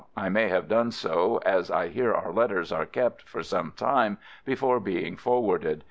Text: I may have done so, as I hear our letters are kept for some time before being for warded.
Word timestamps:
I 0.17 0.29
may 0.29 0.47
have 0.49 0.67
done 0.67 0.89
so, 0.89 1.37
as 1.45 1.69
I 1.69 1.89
hear 1.89 2.11
our 2.11 2.33
letters 2.33 2.71
are 2.71 2.87
kept 2.87 3.29
for 3.29 3.43
some 3.43 3.71
time 3.77 4.17
before 4.43 4.79
being 4.79 5.15
for 5.15 5.43
warded. 5.43 5.79